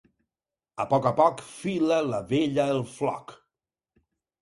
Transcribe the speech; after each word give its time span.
A 0.83 0.87
poc 0.93 1.09
a 1.09 1.11
poc 1.19 1.45
fila 1.59 2.01
la 2.09 2.25
vella 2.35 2.69
el 2.79 2.85
floc. 2.99 3.39